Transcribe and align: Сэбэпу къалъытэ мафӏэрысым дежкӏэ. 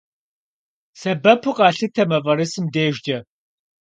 Сэбэпу 0.99 1.51
къалъытэ 1.57 2.03
мафӏэрысым 2.09 2.65
дежкӏэ. 2.73 3.17